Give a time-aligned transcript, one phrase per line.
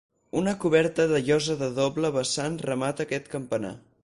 [0.39, 3.77] Una coberta de llosa de doble vessant remata aquest campanar.